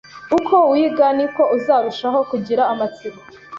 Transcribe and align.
Uko 0.37 0.55
wiga, 0.71 1.05
niko 1.17 1.41
uzarushaho 1.57 2.19
kugira 2.29 2.61
amatsiko 2.73 3.19